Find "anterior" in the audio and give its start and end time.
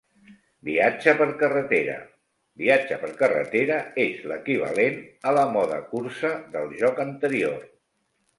7.07-7.63